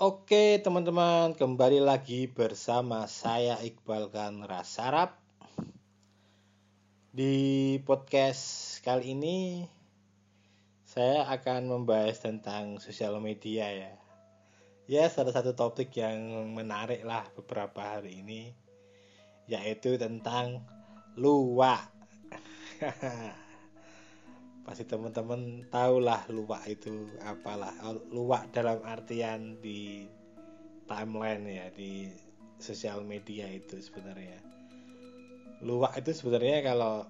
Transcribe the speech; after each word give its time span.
Oke 0.00 0.56
teman-teman 0.64 1.36
kembali 1.36 1.84
lagi 1.84 2.24
bersama 2.24 3.04
saya 3.04 3.60
Iqbal 3.60 4.08
kan 4.08 4.40
Rasarap. 4.48 5.20
Di 7.12 7.76
podcast 7.84 8.80
kali 8.80 9.12
ini 9.12 9.68
saya 10.88 11.28
akan 11.28 11.68
membahas 11.68 12.16
tentang 12.16 12.80
sosial 12.80 13.20
media 13.20 13.68
ya. 13.68 13.92
Ya 14.88 15.04
salah 15.12 15.36
satu 15.36 15.52
topik 15.52 15.92
yang 15.92 16.48
menarik 16.56 17.04
lah 17.04 17.28
beberapa 17.36 18.00
hari 18.00 18.24
ini 18.24 18.56
Yaitu 19.52 20.00
tentang 20.00 20.64
luwak 21.12 21.92
pasti 24.70 24.86
teman-teman 24.86 25.66
tahulah 25.66 26.30
luwak 26.30 26.62
itu 26.70 27.10
apalah. 27.26 27.74
Luwak 28.14 28.54
dalam 28.54 28.78
artian 28.86 29.58
di 29.58 30.06
timeline 30.86 31.42
ya 31.42 31.66
di 31.74 32.06
sosial 32.62 33.02
media 33.02 33.50
itu 33.50 33.82
sebenarnya. 33.82 34.38
Luwak 35.66 35.98
itu 35.98 36.14
sebenarnya 36.14 36.62
kalau 36.62 37.02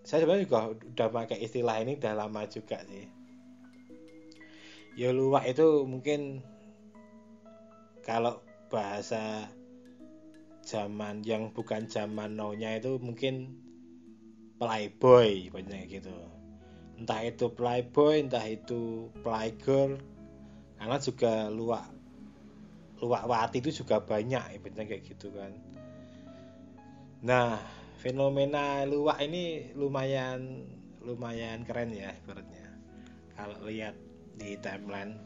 saya 0.00 0.24
sebenarnya 0.24 0.48
juga 0.48 0.60
udah 0.72 1.08
pakai 1.12 1.44
istilah 1.44 1.76
ini 1.84 2.00
udah 2.00 2.16
lama 2.16 2.48
juga 2.48 2.80
sih. 2.88 3.04
Ya 4.96 5.12
luwak 5.12 5.44
itu 5.44 5.84
mungkin 5.84 6.40
kalau 8.00 8.40
bahasa 8.72 9.52
zaman 10.64 11.20
yang 11.20 11.52
bukan 11.52 11.84
zaman 11.84 12.40
now-nya 12.40 12.80
itu 12.80 12.96
mungkin 12.96 13.60
playboy 14.56 15.52
banyak 15.52 16.00
gitu 16.00 16.16
entah 16.98 17.20
itu 17.26 17.50
playboy 17.50 18.22
entah 18.22 18.44
itu 18.46 19.10
playgirl. 19.22 19.98
Karena 20.78 20.96
juga 21.00 21.48
luak 21.48 21.86
luak 23.02 23.24
wati 23.28 23.60
itu 23.60 23.84
juga 23.84 24.00
banyak 24.00 24.60
ibaratnya 24.60 24.84
kayak 24.86 25.04
gitu 25.04 25.28
kan. 25.34 25.52
Nah 27.24 27.60
fenomena 28.00 28.84
luak 28.84 29.20
ini 29.24 29.72
lumayan 29.76 30.68
lumayan 31.04 31.64
keren 31.68 31.92
ya 31.92 32.12
ibaratnya. 32.24 32.68
Kalau 33.36 33.58
lihat 33.66 33.96
di 34.38 34.56
timeline. 34.60 35.16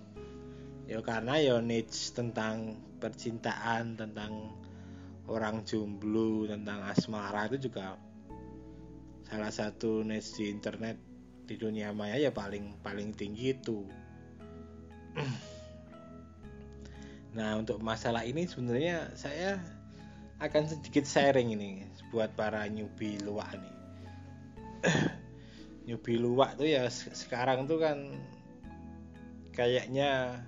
Ya 0.89 1.05
karena 1.05 1.37
ya 1.37 1.61
niche 1.61 2.17
tentang 2.17 2.81
percintaan 2.97 4.01
tentang 4.01 4.57
orang 5.29 5.61
jomblo 5.69 6.49
tentang 6.49 6.81
asmara 6.89 7.45
itu 7.53 7.69
juga 7.69 8.01
salah 9.29 9.53
satu 9.53 10.01
niche 10.01 10.41
di 10.41 10.45
internet 10.49 10.97
di 11.49 11.57
dunia 11.57 11.97
maya 11.97 12.21
ya 12.21 12.29
paling 12.29 12.77
paling 12.85 13.17
tinggi 13.17 13.57
itu. 13.57 13.89
Nah 17.33 17.57
untuk 17.57 17.81
masalah 17.81 18.29
ini 18.29 18.45
sebenarnya 18.45 19.17
saya 19.17 19.57
akan 20.45 20.69
sedikit 20.69 21.09
sharing 21.09 21.57
ini 21.57 21.89
buat 22.13 22.37
para 22.37 22.69
newbie 22.69 23.17
luak 23.25 23.49
nih. 23.57 23.77
Newbie 25.89 26.21
luak 26.21 26.61
tuh 26.61 26.69
ya 26.69 26.85
sekarang 26.93 27.65
tuh 27.65 27.81
kan 27.81 28.13
kayaknya 29.57 30.45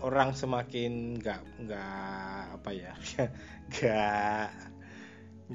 orang 0.00 0.32
semakin 0.32 1.18
nggak 1.20 1.42
nggak 1.66 2.42
apa 2.56 2.70
ya 2.72 2.92
nggak 3.70 4.46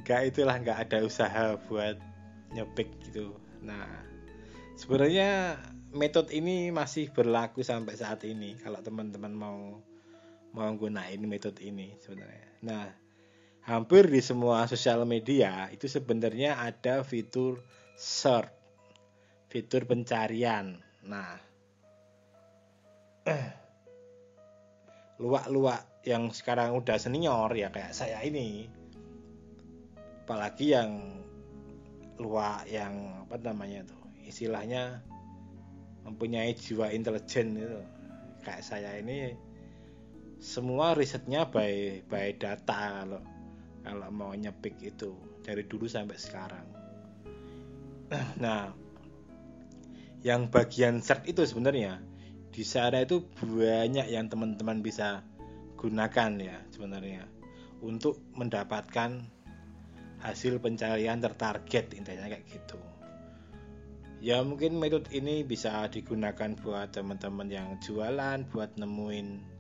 nggak 0.04 0.22
itulah 0.30 0.56
nggak 0.62 0.80
ada 0.86 0.98
usaha 1.02 1.58
buat 1.66 1.98
nyepik 2.56 2.88
gitu. 3.12 3.36
Nah 3.62 3.84
sebenarnya 4.80 5.60
metode 5.92 6.32
ini 6.32 6.72
masih 6.72 7.12
berlaku 7.12 7.64
sampai 7.64 7.96
saat 8.00 8.24
ini 8.24 8.56
kalau 8.60 8.80
teman-teman 8.80 9.36
mau 9.36 9.60
mau 10.56 10.72
gunain 10.80 11.20
metode 11.28 11.60
ini 11.68 12.00
sebenarnya. 12.00 12.48
Nah 12.64 12.88
hampir 13.68 14.08
di 14.08 14.24
semua 14.24 14.64
sosial 14.72 15.04
media 15.04 15.68
itu 15.76 15.92
sebenarnya 15.92 16.64
ada 16.64 17.04
fitur 17.04 17.60
search 18.00 18.52
fitur 19.52 19.84
pencarian. 19.84 20.80
Nah 21.04 21.36
luak-luak 25.24 26.04
yang 26.06 26.30
sekarang 26.30 26.78
udah 26.78 27.02
senior 27.02 27.50
ya 27.52 27.74
kayak 27.74 27.92
saya 27.96 28.22
ini. 28.22 28.70
Apalagi 30.26 30.74
yang 30.74 31.22
luak 32.22 32.68
yang 32.72 33.26
apa 33.28 33.36
namanya 33.44 33.84
tuh 33.84 34.00
istilahnya 34.24 35.04
mempunyai 36.06 36.54
jiwa 36.56 36.94
intelijen 36.94 37.58
itu. 37.60 37.82
Kayak 38.46 38.62
saya 38.62 39.02
ini 39.02 39.34
semua 40.38 40.94
risetnya 40.94 41.50
by 41.50 42.06
by 42.06 42.38
data 42.38 43.02
kalau 43.02 43.22
kalau 43.82 44.10
mau 44.14 44.32
nyepik 44.38 44.78
itu 44.82 45.18
dari 45.42 45.66
dulu 45.66 45.90
sampai 45.90 46.18
sekarang. 46.18 46.68
Nah 48.44 48.70
yang 50.26 50.50
bagian 50.50 51.06
search 51.06 51.30
itu 51.30 51.46
sebenarnya 51.46 52.02
di 52.50 52.66
sana 52.66 53.06
itu 53.06 53.22
banyak 53.46 54.10
yang 54.10 54.26
teman-teman 54.26 54.82
bisa 54.82 55.22
gunakan 55.78 56.32
ya 56.42 56.58
sebenarnya 56.74 57.30
untuk 57.86 58.18
mendapatkan 58.34 59.22
hasil 60.26 60.58
pencarian 60.58 61.22
tertarget 61.22 61.94
intinya 61.94 62.26
kayak 62.26 62.50
gitu. 62.50 62.82
Ya 64.26 64.42
mungkin 64.42 64.82
metode 64.82 65.14
ini 65.14 65.46
bisa 65.46 65.86
digunakan 65.86 66.58
buat 66.58 66.98
teman-teman 66.98 67.46
yang 67.46 67.78
jualan 67.78 68.42
buat 68.50 68.74
nemuin 68.74 69.54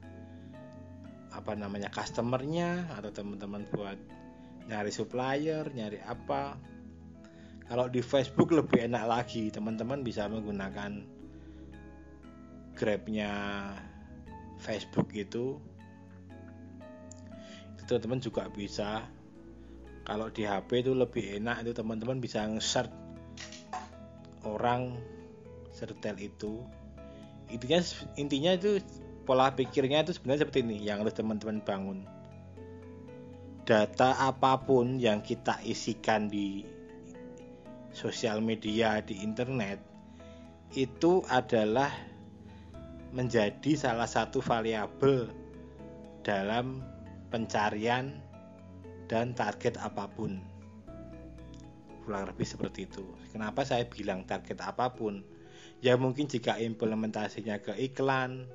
apa 1.35 1.53
namanya 1.53 1.93
customernya 1.93 2.89
atau 2.97 3.13
teman-teman 3.13 3.67
buat 3.69 3.99
nyari 4.65 4.89
supplier 4.89 5.69
nyari 5.69 6.01
apa. 6.01 6.57
Kalau 7.69 7.85
di 7.89 8.01
Facebook 8.01 8.53
lebih 8.53 8.89
enak 8.89 9.05
lagi 9.05 9.53
teman-teman 9.53 10.01
bisa 10.01 10.25
menggunakan 10.25 11.05
grabnya 12.73 13.31
Facebook 14.57 15.13
itu. 15.13 15.61
Teman-teman 17.85 18.17
juga 18.17 18.49
bisa 18.49 19.05
kalau 20.05 20.29
di 20.29 20.45
HP 20.45 20.85
itu 20.85 20.93
lebih 20.93 21.41
enak 21.41 21.66
itu 21.66 21.73
teman-teman 21.73 22.21
bisa 22.21 22.45
nge-search 22.45 22.93
orang 24.45 25.01
sertel 25.73 26.16
itu. 26.21 26.61
Intinya 27.49 27.81
intinya 28.15 28.51
itu 28.53 28.79
pola 29.25 29.49
pikirnya 29.51 30.05
itu 30.05 30.13
sebenarnya 30.13 30.45
seperti 30.45 30.61
ini 30.61 30.77
yang 30.85 31.01
harus 31.01 31.17
teman-teman 31.17 31.57
bangun. 31.65 31.99
Data 33.65 34.13
apa 34.21 34.61
pun 34.61 35.01
yang 35.01 35.25
kita 35.25 35.57
isikan 35.65 36.29
di 36.29 36.61
sosial 37.89 38.45
media 38.45 39.01
di 39.01 39.25
internet 39.25 39.81
itu 40.77 41.25
adalah 41.25 41.89
menjadi 43.09 43.73
salah 43.73 44.05
satu 44.05 44.38
variabel 44.38 45.33
dalam 46.21 46.83
pencarian 47.33 48.25
dan 49.05 49.38
target 49.38 49.77
apa 49.81 50.09
pun. 50.09 50.41
Kurang 52.05 52.29
lebih 52.29 52.45
seperti 52.45 52.85
itu. 52.85 53.05
Kenapa 53.33 53.66
saya 53.66 53.85
bilang 53.89 54.25
target 54.29 54.61
apa 54.61 54.93
pun? 54.93 55.25
Ya 55.81 55.97
mungkin 55.97 56.29
jika 56.29 56.57
implementasinya 56.57 57.61
ke 57.61 57.73
iklan 57.77 58.45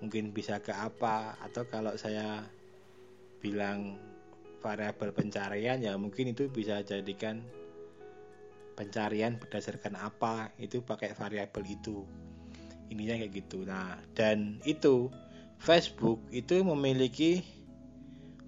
mungkin 0.00 0.32
bisa 0.32 0.64
ke 0.64 0.72
apa 0.72 1.36
atau 1.44 1.68
kalau 1.68 1.92
saya 2.00 2.48
bilang 3.44 4.00
variabel 4.64 5.12
pencarian 5.12 5.80
ya 5.80 5.96
mungkin 6.00 6.32
itu 6.32 6.48
bisa 6.48 6.80
jadikan 6.84 7.44
pencarian 8.76 9.36
berdasarkan 9.36 9.96
apa 10.00 10.56
itu 10.56 10.80
pakai 10.80 11.12
variabel 11.12 11.64
itu. 11.68 12.04
Ininya 12.88 13.20
kayak 13.20 13.32
gitu. 13.44 13.68
Nah 13.68 14.00
dan 14.16 14.58
itu 14.64 15.12
Facebook 15.60 16.24
itu 16.32 16.64
memiliki 16.64 17.44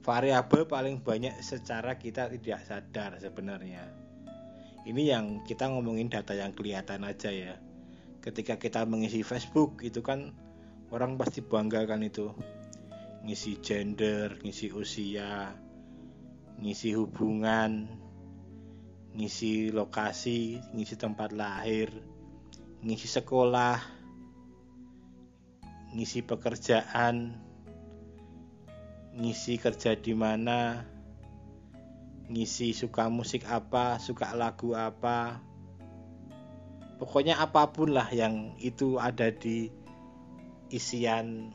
variabel 0.02 0.66
paling 0.66 0.98
banyak 0.98 1.38
secara 1.38 1.94
kita 1.94 2.26
tidak 2.34 2.66
sadar 2.66 3.16
sebenarnya. 3.22 3.86
Ini 4.82 5.02
yang 5.14 5.46
kita 5.46 5.70
ngomongin 5.70 6.10
data 6.10 6.34
yang 6.34 6.50
kelihatan 6.50 7.06
aja 7.06 7.30
ya. 7.30 7.54
Ketika 8.18 8.58
kita 8.58 8.82
mengisi 8.82 9.22
Facebook 9.22 9.78
itu 9.86 10.02
kan 10.02 10.34
orang 10.90 11.14
pasti 11.14 11.38
bangga 11.38 11.86
kan 11.86 12.02
itu. 12.02 12.34
Ngisi 13.22 13.62
gender, 13.62 14.42
ngisi 14.42 14.74
usia, 14.74 15.54
ngisi 16.58 16.98
hubungan, 16.98 17.86
ngisi 19.14 19.70
lokasi, 19.70 20.58
ngisi 20.74 20.98
tempat 20.98 21.30
lahir, 21.30 21.94
ngisi 22.82 23.06
sekolah, 23.06 23.78
ngisi 25.94 26.26
pekerjaan, 26.26 27.38
ngisi 29.12 29.60
kerja 29.60 29.92
di 29.92 30.16
mana, 30.16 30.88
ngisi 32.32 32.72
suka 32.72 33.12
musik 33.12 33.44
apa, 33.44 34.00
suka 34.00 34.32
lagu 34.32 34.72
apa. 34.72 35.40
Pokoknya 36.96 37.36
apa 37.36 37.68
pun 37.68 37.92
lah 37.92 38.08
yang 38.14 38.56
itu 38.56 38.96
ada 38.96 39.28
di 39.28 39.68
isian 40.72 41.52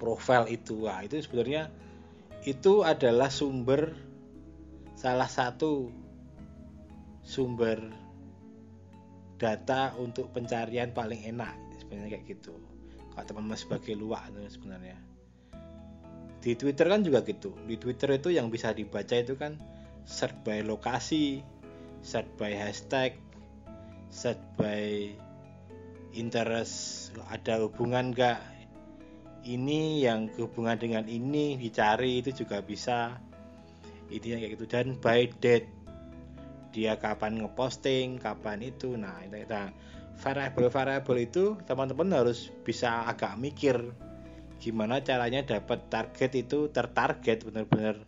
profil 0.00 0.48
itu. 0.48 0.88
Wah 0.88 1.04
itu 1.04 1.20
sebenarnya 1.20 1.68
itu 2.46 2.86
adalah 2.86 3.28
sumber 3.28 3.92
salah 4.94 5.28
satu 5.28 5.90
sumber 7.20 7.82
data 9.38 9.94
untuk 10.00 10.32
pencarian 10.32 10.94
paling 10.96 11.28
enak 11.28 11.54
sebenarnya 11.82 12.18
kayak 12.18 12.24
gitu. 12.38 12.54
Kalau 13.12 13.24
teman-teman 13.26 13.58
sebagai 13.58 13.94
luak 13.98 14.30
itu 14.30 14.38
sebenarnya 14.54 15.07
di 16.48 16.56
Twitter 16.56 16.88
kan 16.88 17.04
juga 17.04 17.20
gitu. 17.28 17.52
Di 17.68 17.76
Twitter 17.76 18.16
itu 18.16 18.32
yang 18.32 18.48
bisa 18.48 18.72
dibaca 18.72 19.12
itu 19.12 19.36
kan 19.36 19.60
search 20.08 20.32
by 20.48 20.64
lokasi 20.64 21.44
search 22.00 22.32
by 22.40 22.56
hashtag 22.56 23.20
search 24.08 24.40
by 24.56 25.12
interest 26.16 27.12
ada 27.28 27.60
hubungan 27.60 28.16
gak 28.16 28.40
ini 29.44 30.00
yang 30.00 30.32
hubungan 30.40 30.80
dengan 30.80 31.04
ini 31.04 31.60
dicari 31.60 32.24
itu 32.24 32.32
juga 32.32 32.64
bisa. 32.64 33.20
Intinya 34.08 34.40
kayak 34.40 34.52
gitu. 34.56 34.64
Dan 34.64 34.96
by 34.96 35.28
date 35.44 35.68
dia 36.72 36.96
kapan 36.96 37.44
ngeposting 37.44 38.16
kapan 38.16 38.64
itu. 38.64 38.96
Nah 38.96 39.20
itu 39.20 39.44
nah, 39.44 39.68
variabel-variabel 40.16 41.28
itu 41.28 41.60
teman-teman 41.68 42.08
harus 42.24 42.48
bisa 42.64 43.04
agak 43.04 43.36
mikir 43.36 43.76
gimana 44.58 45.00
caranya 45.02 45.46
dapat 45.46 45.86
target 45.90 46.34
itu 46.34 46.68
tertarget 46.74 47.46
benar-benar 47.46 48.02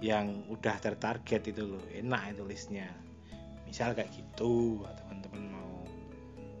yang 0.00 0.44
udah 0.48 0.76
tertarget 0.80 1.52
itu 1.52 1.62
loh 1.64 1.84
enak 1.92 2.36
itu 2.36 2.42
listnya. 2.44 2.88
Misal 3.68 3.92
kayak 3.92 4.12
gitu 4.12 4.84
teman-teman 5.04 5.52
mau 5.52 5.84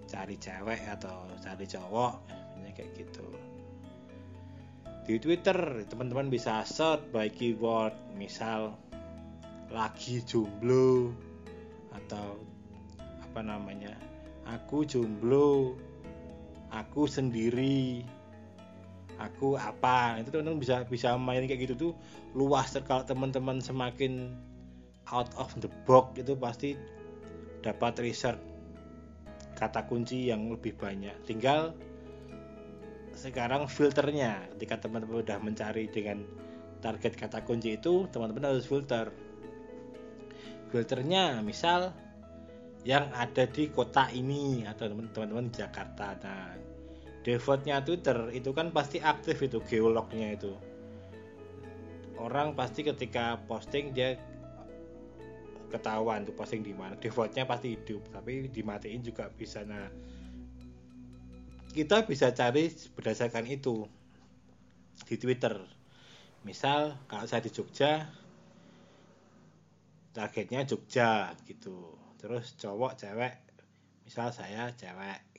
cari 0.08 0.36
cewek 0.36 0.80
atau 0.88 1.28
cari 1.40 1.64
cowok 1.64 2.36
kayak 2.76 2.92
gitu. 2.92 3.26
Di 5.08 5.16
Twitter 5.16 5.86
teman-teman 5.88 6.28
bisa 6.28 6.60
search 6.68 7.08
by 7.08 7.32
keyword 7.32 7.96
misal 8.20 8.76
lagi 9.72 10.20
jomblo 10.22 11.10
atau 11.94 12.36
apa 13.00 13.40
namanya 13.40 13.96
aku 14.46 14.84
jomblo 14.86 15.74
aku 16.70 17.08
sendiri 17.08 18.04
aku 19.20 19.56
apa. 19.56 20.20
Itu 20.20 20.32
teman-teman 20.32 20.60
bisa 20.60 20.84
bisa 20.86 21.16
main 21.16 21.44
kayak 21.44 21.68
gitu 21.68 21.74
tuh 21.74 21.92
luas 22.36 22.76
kalau 22.84 23.04
teman-teman 23.04 23.60
semakin 23.60 24.32
out 25.12 25.30
of 25.38 25.52
the 25.62 25.70
box 25.86 26.18
itu 26.18 26.34
pasti 26.34 26.74
dapat 27.62 27.98
research 28.02 28.40
kata 29.56 29.88
kunci 29.88 30.28
yang 30.28 30.52
lebih 30.52 30.76
banyak. 30.76 31.16
Tinggal 31.24 31.72
sekarang 33.16 33.64
filternya. 33.66 34.44
Ketika 34.56 34.86
teman-teman 34.86 35.24
udah 35.24 35.38
mencari 35.40 35.88
dengan 35.88 36.20
target 36.84 37.16
kata 37.16 37.40
kunci 37.42 37.80
itu 37.80 38.04
teman-teman 38.12 38.52
harus 38.52 38.68
filter. 38.68 39.08
Filternya 40.68 41.40
misal 41.40 41.96
yang 42.84 43.08
ada 43.16 43.48
di 43.48 43.72
kota 43.72 44.12
ini 44.12 44.68
atau 44.68 44.86
teman-teman 44.86 45.48
Jakarta. 45.50 46.14
Nah 46.20 46.65
defaultnya 47.26 47.82
Twitter 47.82 48.30
itu 48.30 48.54
kan 48.54 48.70
pasti 48.70 49.02
aktif 49.02 49.42
itu 49.42 49.58
geolognya 49.66 50.38
itu. 50.38 50.54
Orang 52.22 52.54
pasti 52.54 52.86
ketika 52.86 53.42
posting 53.50 53.90
dia 53.90 54.14
ketahuan 55.74 56.22
tuh 56.22 56.38
posting 56.38 56.62
di 56.62 56.70
mana. 56.70 56.94
Defaultnya 56.94 57.42
pasti 57.42 57.74
hidup 57.74 58.06
tapi 58.14 58.46
dimatiin 58.46 59.02
juga 59.02 59.26
bisa. 59.34 59.66
Nah 59.66 59.90
kita 61.74 62.06
bisa 62.06 62.30
cari 62.30 62.70
berdasarkan 62.94 63.44
itu 63.50 63.90
di 65.02 65.18
Twitter. 65.18 65.58
Misal 66.46 66.94
kalau 67.10 67.26
saya 67.26 67.42
di 67.42 67.50
Jogja 67.50 68.06
targetnya 70.14 70.62
Jogja 70.62 71.34
gitu. 71.42 71.98
Terus 72.22 72.54
cowok 72.54 73.02
cewek 73.02 73.34
misal 74.06 74.30
saya 74.30 74.70
cewek 74.78 75.35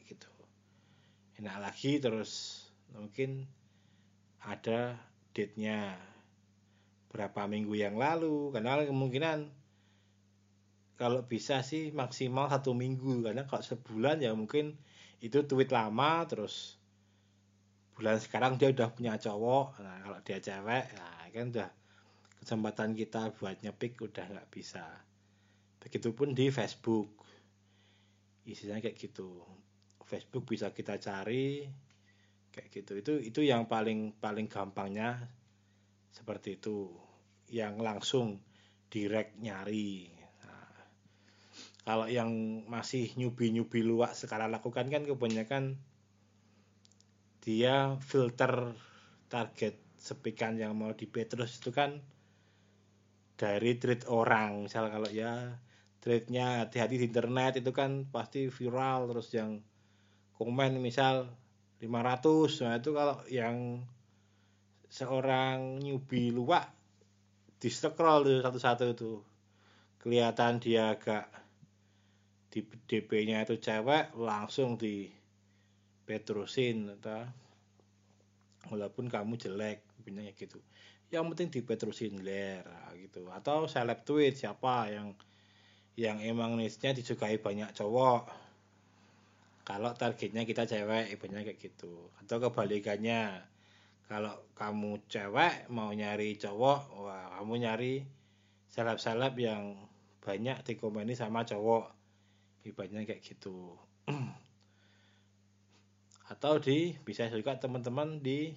enak 1.37 1.57
lagi 1.61 2.01
terus 2.01 2.65
mungkin 2.93 3.45
ada 4.41 4.97
date-nya. 5.37 5.93
Berapa 7.07 7.47
minggu 7.47 7.73
yang 7.77 7.95
lalu 7.95 8.51
karena 8.51 8.83
kemungkinan 8.83 9.49
kalau 10.97 11.23
bisa 11.29 11.61
sih 11.61 11.93
maksimal 11.93 12.49
satu 12.49 12.73
minggu 12.73 13.21
karena 13.21 13.45
kalau 13.45 13.61
sebulan 13.61 14.17
ya 14.17 14.33
mungkin 14.33 14.75
itu 15.21 15.45
tweet 15.45 15.69
lama 15.69 16.25
terus 16.25 16.77
bulan 17.93 18.17
sekarang 18.21 18.57
dia 18.57 18.73
udah 18.73 18.89
punya 18.93 19.17
cowok. 19.17 19.81
Nah 19.81 19.97
kalau 20.03 20.19
dia 20.25 20.37
cewek 20.41 20.85
nah 20.97 21.25
kan 21.29 21.53
udah 21.53 21.69
kesempatan 22.41 22.97
kita 22.97 23.33
buat 23.37 23.61
nyepik 23.61 24.01
udah 24.01 24.25
nggak 24.25 24.49
bisa. 24.49 24.85
Begitupun 25.81 26.33
di 26.33 26.49
Facebook. 26.49 27.13
Isinya 28.47 28.79
kayak 28.79 28.97
gitu 28.97 29.43
Facebook 30.07 30.47
bisa 30.47 30.71
kita 30.71 30.95
cari 30.97 31.67
kayak 32.55 32.71
gitu. 32.71 32.91
Itu 32.95 33.13
itu 33.19 33.39
yang 33.43 33.67
paling 33.67 34.15
paling 34.17 34.47
gampangnya 34.47 35.27
seperti 36.15 36.57
itu. 36.57 36.89
Yang 37.51 37.75
langsung 37.83 38.27
direct 38.87 39.35
nyari. 39.39 40.07
Nah, 40.43 40.75
kalau 41.83 42.07
yang 42.07 42.63
masih 42.71 43.11
nyubi-nyubi 43.19 43.83
luak 43.83 44.15
sekarang 44.15 44.51
lakukan 44.51 44.87
kan 44.87 45.03
kebanyakan 45.03 45.79
dia 47.43 47.95
filter 48.03 48.75
target 49.31 49.79
sepikan 49.95 50.59
yang 50.59 50.75
mau 50.75 50.91
di 50.95 51.07
Petrus 51.07 51.59
itu 51.59 51.71
kan 51.71 51.99
dari 53.35 53.75
tweet 53.75 54.07
orang. 54.07 54.67
Misal 54.67 54.87
kalau 54.91 55.07
ya 55.11 55.59
tweetnya 55.99 56.63
hati-hati 56.63 56.95
di 56.99 57.05
internet 57.07 57.59
itu 57.59 57.71
kan 57.75 58.07
pasti 58.07 58.47
viral 58.47 59.11
terus 59.11 59.31
yang 59.35 59.59
komen 60.37 60.77
misal 60.77 61.27
500 61.81 62.63
nah 62.63 62.73
itu 62.77 62.89
kalau 62.93 63.17
yang 63.29 63.81
seorang 64.87 65.81
newbie 65.83 66.31
luak 66.31 66.71
di 67.57 67.69
scroll 67.73 68.23
tuh 68.23 68.39
satu-satu 68.45 68.85
itu 68.93 69.11
kelihatan 69.97 70.61
dia 70.61 70.93
agak 70.93 71.25
di 72.53 72.63
DP-nya 72.63 73.43
itu 73.43 73.59
cewek 73.59 74.15
langsung 74.15 74.79
di 74.79 75.09
Petrusin 76.07 76.95
atau 76.95 77.27
walaupun 78.71 79.11
kamu 79.11 79.35
jelek 79.35 79.83
punya 79.99 80.31
gitu. 80.31 80.63
Yang 81.11 81.23
penting 81.35 81.49
di 81.51 81.61
Petrusin 81.67 82.23
ler 82.23 82.63
gitu. 82.95 83.27
Atau 83.27 83.67
seleb 83.67 84.07
tweet 84.07 84.39
siapa 84.39 84.87
yang 84.87 85.11
yang 85.99 86.23
emang 86.23 86.55
niche 86.55 86.79
disukai 86.79 87.41
banyak 87.41 87.75
cowok 87.75 88.46
kalau 89.67 89.91
targetnya 89.91 90.47
kita 90.47 90.63
cewek 90.63 91.11
ibaratnya 91.11 91.43
kayak 91.43 91.59
gitu. 91.59 92.07
Atau 92.23 92.39
kebalikannya 92.39 93.35
kalau 94.07 94.47
kamu 94.55 95.03
cewek 95.11 95.67
mau 95.67 95.91
nyari 95.91 96.39
cowok 96.39 96.81
wah 96.95 97.35
kamu 97.35 97.67
nyari 97.67 98.07
seleb-seleb 98.71 99.35
yang 99.35 99.75
banyak 100.23 100.63
dikomeni 100.63 101.19
sama 101.19 101.43
cowok. 101.43 101.91
Ibaratnya 102.63 103.03
kayak 103.03 103.19
gitu. 103.19 103.75
Atau 106.31 106.63
di 106.63 106.95
bisa 107.03 107.27
juga 107.27 107.59
teman-teman 107.59 108.23
di 108.23 108.55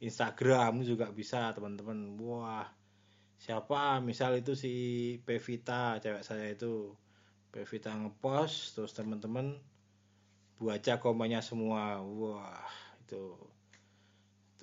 Instagram 0.00 0.80
juga 0.80 1.12
bisa 1.12 1.52
teman-teman. 1.52 2.16
Wah 2.24 2.72
siapa? 3.36 4.00
Misal 4.00 4.40
itu 4.40 4.56
si 4.56 4.72
Pevita 5.28 6.00
cewek 6.00 6.24
saya 6.24 6.48
itu. 6.48 6.96
Pevita 7.52 7.92
ngepost 7.92 8.80
terus 8.80 8.96
teman-teman 8.96 9.71
baca 10.62 11.02
komennya 11.02 11.42
semua. 11.42 11.98
Wah 12.00 12.62
itu. 13.02 13.34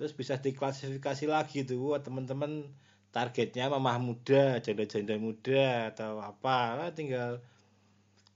Terus 0.00 0.16
bisa 0.16 0.40
diklasifikasi 0.40 1.24
lagi 1.28 1.62
tuh 1.68 1.92
wah 1.92 2.00
teman-teman 2.00 2.72
targetnya 3.12 3.68
mamah 3.68 3.98
muda 4.00 4.58
janda-janda 4.64 5.20
muda 5.20 5.92
atau 5.92 6.24
apa. 6.24 6.80
Lah 6.80 6.90
tinggal 6.96 7.44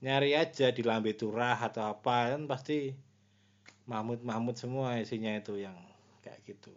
nyari 0.05 0.37
aja 0.37 0.69
di 0.69 0.85
lambe 0.85 1.17
turah 1.17 1.57
atau 1.57 1.89
apa 1.89 2.37
kan 2.37 2.45
pasti 2.45 2.93
Mahmud 3.89 4.21
Mahmud 4.21 4.57
semua 4.57 5.01
isinya 5.01 5.33
itu 5.33 5.57
yang 5.57 5.77
kayak 6.21 6.45
gitu. 6.45 6.77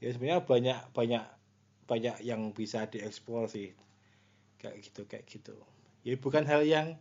Ya 0.00 0.12
sebenarnya 0.12 0.44
banyak 0.44 0.80
banyak 0.96 1.24
banyak 1.84 2.16
yang 2.24 2.52
bisa 2.56 2.88
diekspor 2.88 3.48
sih. 3.52 3.76
Kayak 4.56 4.76
gitu 4.88 5.00
kayak 5.04 5.24
gitu. 5.28 5.56
Ya 6.00 6.16
bukan 6.16 6.48
hal 6.48 6.64
yang 6.64 6.96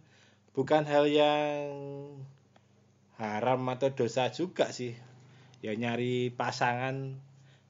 bukan 0.51 0.83
hal 0.87 1.07
yang 1.07 1.71
haram 3.19 3.61
atau 3.71 3.91
dosa 3.93 4.31
juga 4.31 4.71
sih. 4.71 4.95
Ya 5.63 5.73
nyari 5.73 6.29
pasangan 6.31 7.17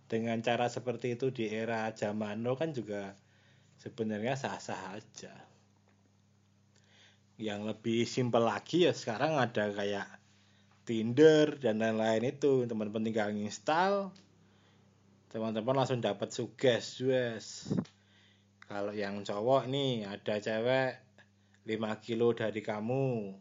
dengan 0.06 0.38
cara 0.46 0.70
seperti 0.70 1.18
itu 1.18 1.34
di 1.34 1.50
era 1.50 1.90
zaman 1.96 2.44
no 2.46 2.54
kan 2.54 2.76
juga 2.76 3.16
sebenarnya 3.80 4.36
sah-sah 4.38 4.98
aja. 4.98 5.34
Yang 7.36 7.62
lebih 7.76 8.08
simpel 8.08 8.48
lagi 8.48 8.88
ya 8.88 8.94
sekarang 8.96 9.36
ada 9.36 9.72
kayak 9.72 10.08
Tinder 10.86 11.58
dan 11.58 11.82
lain-lain 11.82 12.30
itu. 12.30 12.64
Teman-teman 12.70 13.04
tinggal 13.04 13.34
install 13.34 14.14
teman-teman 15.36 15.84
langsung 15.84 16.00
dapat 16.00 16.32
suges 16.32 17.04
wes 17.04 17.68
kalau 18.72 18.96
yang 18.96 19.20
cowok 19.28 19.68
nih 19.68 20.08
ada 20.08 20.40
cewek 20.40 20.96
5 21.68 21.76
kilo 22.00 22.32
dari 22.32 22.64
kamu 22.64 23.36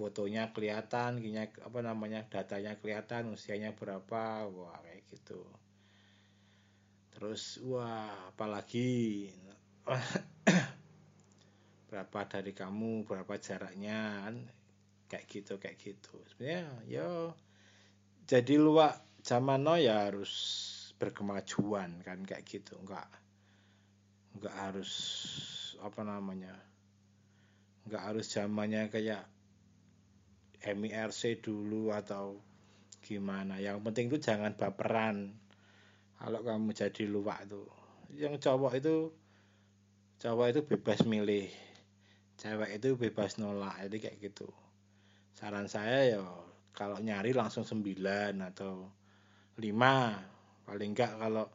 fotonya 0.00 0.48
kelihatan 0.56 1.20
kinya 1.20 1.44
apa 1.60 1.84
namanya 1.84 2.24
datanya 2.24 2.80
kelihatan 2.80 3.36
usianya 3.36 3.76
berapa 3.76 4.48
wah 4.48 4.80
kayak 4.80 5.04
gitu. 5.12 5.44
Terus 7.12 7.60
wah 7.68 8.32
apalagi? 8.32 9.28
Berapa 11.92 12.22
dari 12.30 12.56
kamu 12.56 13.04
berapa 13.04 13.34
jaraknya 13.36 14.24
kan? 14.24 14.36
Kayak 15.12 15.26
gitu 15.28 15.52
kayak 15.60 15.76
gitu. 15.76 16.16
Sebenarnya 16.32 16.64
yo 16.88 17.36
jadi 18.24 18.56
luak 18.56 19.20
zaman 19.20 19.66
no 19.66 19.76
ya 19.76 20.08
harus 20.08 20.32
berkemajuan 20.96 22.00
kan? 22.00 22.24
Kayak 22.24 22.48
gitu 22.48 22.78
enggak 22.80 23.10
enggak 24.38 24.54
harus 24.56 24.92
apa 25.82 26.00
namanya 26.06 26.54
nggak 27.88 28.02
harus 28.06 28.30
zamannya 28.30 28.86
kayak 28.92 29.26
MIRC 30.60 31.40
dulu 31.40 31.88
atau 31.88 32.36
gimana. 33.00 33.56
Yang 33.56 33.80
penting 33.80 34.06
itu 34.12 34.18
jangan 34.20 34.52
baperan. 34.52 35.32
Kalau 36.20 36.44
kamu 36.44 36.76
jadi 36.76 37.08
luwak 37.08 37.48
itu. 37.48 37.64
Yang 38.12 38.44
cowok 38.44 38.72
itu 38.76 39.08
cowok 40.20 40.46
itu 40.52 40.60
bebas 40.68 41.00
milih. 41.08 41.48
Cewek 42.36 42.76
itu 42.76 43.00
bebas 43.00 43.40
nolak. 43.40 43.80
Jadi 43.88 43.96
kayak 44.04 44.16
gitu. 44.20 44.52
Saran 45.32 45.64
saya 45.64 46.04
ya 46.04 46.20
kalau 46.76 47.00
nyari 47.00 47.32
langsung 47.32 47.64
9 47.64 47.80
atau 48.52 48.92
5 49.56 49.64
paling 50.68 50.90
enggak 50.92 51.16
kalau 51.16 51.48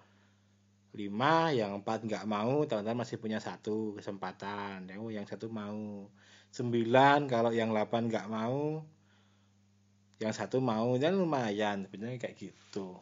5 0.98 1.54
yang 1.54 1.86
4 1.86 2.06
enggak 2.10 2.26
mau 2.26 2.66
teman-teman 2.66 3.06
masih 3.06 3.22
punya 3.22 3.38
satu 3.38 3.94
kesempatan. 3.94 4.90
Yang 4.90 5.38
satu 5.38 5.54
mau. 5.54 6.10
9 6.56 7.30
kalau 7.30 7.52
yang 7.54 7.70
8 7.70 8.10
enggak 8.10 8.26
mau 8.32 8.82
yang 10.20 10.32
satu 10.32 10.64
mau 10.64 10.96
dan 10.96 11.20
lumayan 11.20 11.84
sebenarnya 11.84 12.20
kayak 12.20 12.38
gitu. 12.40 12.96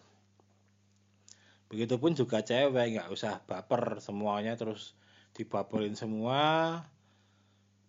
Begitupun 1.69 2.17
juga 2.17 2.41
cewek 2.41 2.97
nggak 2.97 3.09
usah 3.13 3.41
baper 3.45 4.01
semuanya 4.01 4.57
terus 4.57 4.97
dibaperin 5.33 5.93
semua. 5.97 6.81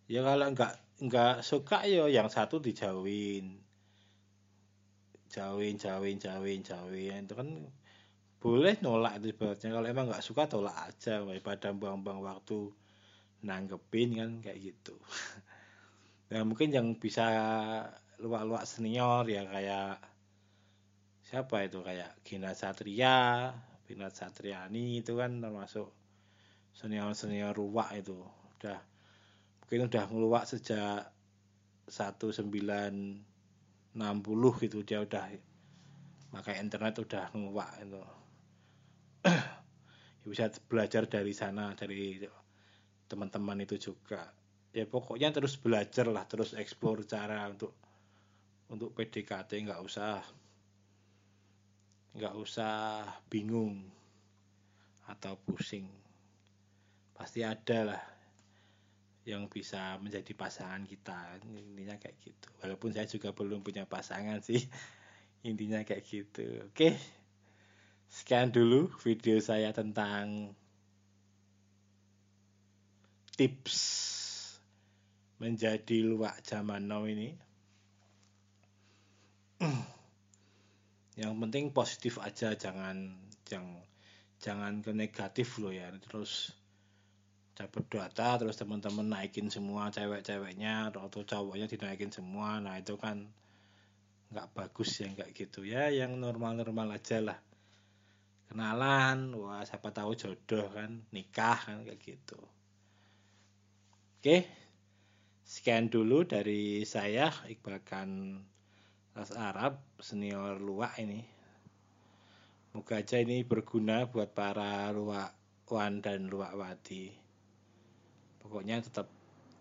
Ya 0.09 0.21
kalau 0.25 0.53
nggak 0.53 0.73
nggak 1.05 1.37
suka 1.41 1.89
yo 1.89 2.09
ya 2.09 2.21
yang 2.21 2.29
satu 2.29 2.61
dijauhin. 2.61 3.61
Jauhin 5.33 5.77
jauhin 5.81 6.17
jauhin 6.21 6.61
jauhin. 6.61 7.25
Itu 7.25 7.35
kan 7.37 7.49
boleh 8.41 8.77
nolak 8.85 9.25
itu 9.25 9.33
ibaratnya. 9.33 9.73
Kalau 9.73 9.89
emang 9.89 10.07
nggak 10.13 10.25
suka 10.25 10.45
tolak 10.49 10.77
aja. 10.77 11.25
Daripada 11.25 11.73
buang-buang 11.73 12.21
waktu 12.21 12.73
nanggepin 13.45 14.11
kan 14.21 14.31
kayak 14.45 14.61
gitu. 14.73 14.97
Nah 16.25 16.41
mungkin 16.43 16.73
yang 16.73 16.97
bisa 16.99 17.31
luak-luak 18.25 18.65
senior 18.65 19.29
ya 19.29 19.45
kayak 19.45 20.01
siapa 21.25 21.69
itu 21.69 21.85
kayak 21.85 22.17
Gina 22.25 22.57
Satria 22.57 23.53
Gina 23.85 24.09
Satriani 24.09 25.05
itu 25.05 25.13
kan 25.21 25.45
termasuk 25.45 25.93
senior-senior 26.75 27.55
luak 27.61 27.93
itu. 27.95 28.17
Udah 28.59 28.81
mungkin 29.65 29.87
udah 29.89 30.05
ngeluak 30.09 30.45
sejak 30.49 31.13
1960 31.89 33.23
gitu 34.65 34.79
dia 34.83 34.99
udah 35.05 35.25
pakai 36.35 36.55
internet 36.65 36.95
udah 37.05 37.25
ngeluak 37.33 37.71
itu. 37.81 38.03
Ya 40.25 40.33
bisa 40.33 40.49
belajar 40.73 41.05
dari 41.05 41.37
sana 41.37 41.77
dari 41.77 42.17
teman-teman 43.13 43.61
itu 43.61 43.77
juga. 43.77 44.33
Ya 44.73 44.89
pokoknya 44.89 45.37
terus 45.37 45.61
belajar 45.61 46.09
lah 46.09 46.25
terus 46.25 46.57
eksplor 46.57 47.05
cara 47.05 47.45
untuk 47.53 47.77
untuk 48.75 48.91
PDKT 48.99 49.71
nggak 49.71 49.81
usah 49.87 50.19
nggak 52.15 52.35
usah 52.35 53.07
bingung 53.31 53.87
atau 55.07 55.39
pusing. 55.39 55.87
Pasti 57.15 57.47
ada 57.47 57.95
lah 57.95 58.03
yang 59.27 59.47
bisa 59.47 59.99
menjadi 60.03 60.35
pasangan 60.35 60.83
kita. 60.83 61.39
Intinya 61.47 61.95
kayak 61.99 62.19
gitu. 62.19 62.49
Walaupun 62.63 62.91
saya 62.91 63.07
juga 63.07 63.31
belum 63.31 63.63
punya 63.63 63.87
pasangan 63.87 64.43
sih. 64.43 64.63
Intinya 65.49 65.87
kayak 65.87 66.03
gitu. 66.03 66.67
Oke. 66.71 66.99
Sekian 68.11 68.55
dulu 68.55 68.91
video 69.03 69.39
saya 69.43 69.75
tentang 69.75 70.55
tips 73.35 73.79
menjadi 75.43 76.07
luak 76.07 76.39
zaman 76.47 76.87
now 76.87 77.03
ini 77.03 77.35
yang 81.15 81.39
penting 81.39 81.71
positif 81.71 82.19
aja 82.19 82.59
jangan 82.59 83.15
jangan 83.47 83.79
jangan 84.43 84.83
ke 84.83 84.91
negatif 84.91 85.63
loh 85.63 85.71
ya. 85.71 85.89
Terus 86.03 86.51
dapat 87.55 87.87
data 87.87 88.35
terus 88.35 88.59
teman-teman 88.59 89.07
naikin 89.07 89.47
semua 89.47 89.87
cewek-ceweknya 89.95 90.91
atau 90.91 91.23
cowoknya 91.23 91.71
dinaikin 91.71 92.11
semua. 92.11 92.59
Nah 92.59 92.83
itu 92.83 92.99
kan 92.99 93.31
nggak 94.35 94.51
bagus 94.51 94.91
ya 94.99 95.09
nggak 95.15 95.31
gitu. 95.33 95.63
Ya 95.63 95.87
yang 95.95 96.19
normal-normal 96.19 96.99
aja 96.99 97.23
lah. 97.23 97.39
Kenalan 98.51 99.39
wah 99.39 99.63
siapa 99.63 99.95
tahu 99.95 100.19
jodoh 100.19 100.67
kan 100.75 101.07
nikah 101.15 101.59
kan 101.63 101.87
kayak 101.87 102.03
gitu. 102.03 102.39
Oke 104.19 104.65
sekian 105.45 105.93
dulu 105.93 106.25
dari 106.25 106.83
saya 106.89 107.29
Iqbal 107.45 107.85
kan 107.85 108.41
ras 109.15 109.31
Arab 109.33 109.79
senior 110.03 110.59
luak 110.59 110.99
ini. 110.99 111.23
Moga 112.75 112.99
aja 112.99 113.23
ini 113.23 113.47
berguna 113.47 114.11
buat 114.11 114.35
para 114.35 114.91
luak 114.91 115.33
wan 115.71 116.03
dan 116.03 116.29
luak 116.29 116.53
wati 116.59 117.25
pokoknya 118.45 118.85
tetap 118.85 119.09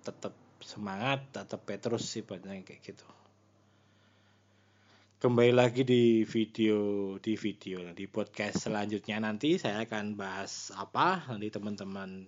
tetap 0.03 0.35
semangat 0.59 1.23
tetap 1.31 1.63
petrus 1.63 2.03
sih 2.03 2.27
banyak 2.27 2.67
kayak 2.67 2.83
gitu. 2.83 3.07
Kembali 5.23 5.55
lagi 5.55 5.87
di 5.87 6.27
video 6.27 7.15
di 7.23 7.39
video 7.39 7.95
di 7.95 8.11
podcast 8.11 8.67
selanjutnya 8.67 9.23
nanti 9.23 9.55
saya 9.55 9.87
akan 9.87 10.19
bahas 10.19 10.75
apa. 10.75 11.23
Nanti 11.31 11.47
teman-teman 11.47 12.27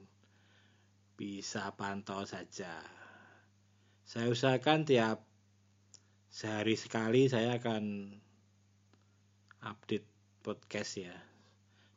bisa 1.20 1.76
pantau 1.76 2.24
saja. 2.24 2.72
Saya 4.08 4.32
usahakan 4.32 4.88
tiap 4.88 5.28
sehari 6.36 6.76
sekali 6.76 7.32
saya 7.32 7.56
akan 7.56 8.12
update 9.64 10.04
podcast 10.44 11.00
ya. 11.00 11.16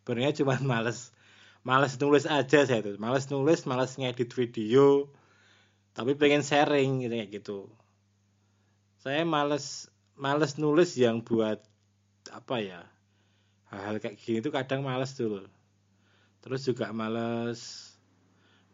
Sebenarnya 0.06 0.38
cuma 0.38 0.54
males 0.78 1.10
males 1.66 1.98
nulis 1.98 2.22
aja 2.22 2.62
saya 2.62 2.78
tuh. 2.86 2.94
Males 3.02 3.26
nulis 3.34 3.66
males 3.66 3.98
ngedit 3.98 4.30
video 4.30 5.10
tapi 5.98 6.14
pengen 6.14 6.46
sharing 6.46 7.02
gitu 7.02 7.14
kayak 7.18 7.30
gitu. 7.34 7.58
Saya 9.02 9.26
males 9.26 9.90
males 10.14 10.54
nulis 10.54 10.94
yang 10.94 11.26
buat 11.26 11.58
apa 12.30 12.62
ya 12.62 12.86
hal-hal 13.74 13.98
kayak 13.98 14.22
gini 14.22 14.38
tuh 14.44 14.52
kadang 14.52 14.84
males 14.84 15.16
dulu 15.16 15.48
terus 16.44 16.60
juga 16.64 16.92
males 16.92 17.92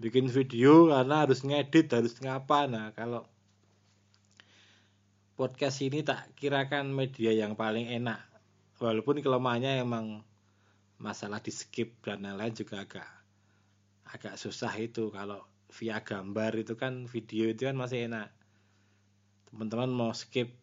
bikin 0.02 0.26
video 0.26 0.90
karena 0.90 1.24
harus 1.24 1.40
ngedit 1.40 1.88
harus 1.88 2.20
ngapa. 2.20 2.68
Nah 2.68 2.92
kalau 2.92 3.24
podcast 5.34 5.82
ini 5.82 6.06
tak 6.06 6.30
kirakan 6.38 6.94
media 6.94 7.34
yang 7.34 7.58
paling 7.58 7.90
enak. 7.90 8.22
Walaupun 8.78 9.18
kelemahannya 9.18 9.82
emang 9.82 10.22
masalah 11.02 11.42
di 11.42 11.50
skip 11.50 11.98
dan 12.06 12.22
lain-lain 12.22 12.54
juga 12.54 12.86
agak 12.86 13.10
agak 14.14 14.34
susah 14.38 14.70
itu. 14.78 15.10
Kalau 15.10 15.42
via 15.74 15.98
gambar 15.98 16.62
itu 16.62 16.78
kan 16.78 17.10
video 17.10 17.50
itu 17.50 17.66
kan 17.66 17.74
masih 17.74 18.06
enak. 18.06 18.30
Teman-teman 19.50 19.90
mau 19.90 20.14
skip 20.14 20.54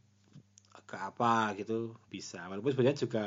ke 0.88 0.96
apa 0.96 1.52
gitu 1.60 2.00
bisa. 2.08 2.48
Walaupun 2.48 2.72
sebenarnya 2.72 3.00
juga 3.04 3.26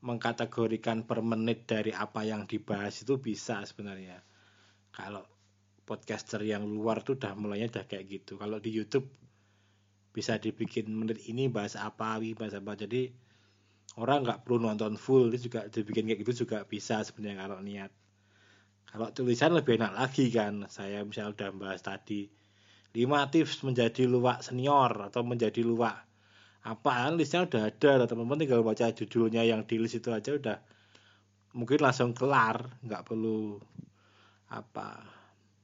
mengkategorikan 0.00 1.04
per 1.04 1.20
menit 1.20 1.68
dari 1.68 1.92
apa 1.92 2.24
yang 2.24 2.48
dibahas 2.48 3.04
itu 3.04 3.20
bisa 3.20 3.60
sebenarnya. 3.68 4.24
Kalau 4.96 5.24
podcaster 5.84 6.40
yang 6.40 6.64
luar 6.64 7.04
tuh 7.04 7.20
udah 7.20 7.36
mulainya 7.36 7.68
udah 7.68 7.84
kayak 7.84 8.04
gitu. 8.08 8.40
Kalau 8.40 8.56
di 8.56 8.72
YouTube 8.72 9.25
bisa 10.16 10.40
dibikin 10.40 10.88
menit 10.88 11.20
ini 11.28 11.52
bahas 11.52 11.76
apa 11.76 12.16
bahas 12.32 12.56
apa. 12.56 12.72
Jadi 12.72 13.12
orang 14.00 14.24
nggak 14.24 14.48
perlu 14.48 14.64
nonton 14.64 14.96
full. 14.96 15.28
Itu 15.28 15.52
juga 15.52 15.68
dibikin 15.68 16.08
kayak 16.08 16.24
gitu 16.24 16.48
juga 16.48 16.64
bisa 16.64 17.04
sebenarnya 17.04 17.44
kalau 17.44 17.60
niat. 17.60 17.92
Kalau 18.88 19.12
tulisan 19.12 19.52
lebih 19.52 19.76
enak 19.76 19.92
lagi 19.92 20.32
kan. 20.32 20.64
Saya 20.72 21.04
misalnya 21.04 21.36
udah 21.36 21.48
bahas 21.52 21.84
tadi 21.84 22.32
lima 22.96 23.28
tips 23.28 23.60
menjadi 23.60 24.08
luwak 24.08 24.40
senior 24.40 25.12
atau 25.12 25.20
menjadi 25.20 25.60
luwak 25.60 26.08
apa 26.64 27.12
listnya 27.12 27.44
udah 27.44 27.68
ada. 27.68 28.08
Teman-teman 28.08 28.40
tinggal 28.40 28.64
baca 28.64 28.88
judulnya 28.88 29.44
yang 29.44 29.68
di 29.68 29.76
list 29.76 30.00
itu 30.00 30.08
aja 30.16 30.32
udah 30.32 30.58
mungkin 31.52 31.84
langsung 31.84 32.16
kelar 32.16 32.80
nggak 32.80 33.04
perlu 33.04 33.60
apa. 34.48 35.04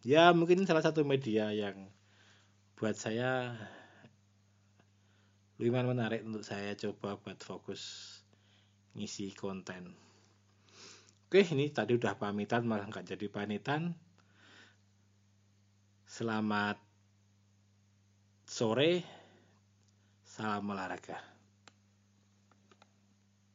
Ya 0.04 0.36
mungkin 0.36 0.68
salah 0.68 0.84
satu 0.84 1.08
media 1.08 1.56
yang 1.56 1.88
buat 2.76 2.98
saya 3.00 3.56
lumayan 5.62 5.94
menarik 5.94 6.26
untuk 6.26 6.42
saya 6.42 6.74
coba 6.74 7.16
buat 7.22 7.38
fokus 7.38 7.82
ngisi 8.98 9.30
konten 9.38 9.94
oke 11.30 11.40
ini 11.54 11.70
tadi 11.70 11.94
udah 11.94 12.18
pamitan 12.18 12.66
malah 12.66 12.90
nggak 12.90 13.14
jadi 13.14 13.26
pamitan 13.30 13.94
selamat 16.10 16.76
sore 18.44 19.22
Salam 20.32 20.64
olahraga. 20.72 21.31